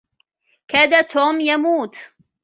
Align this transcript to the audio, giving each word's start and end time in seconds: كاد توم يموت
كاد 0.69 1.05
توم 1.07 1.39
يموت 1.39 1.95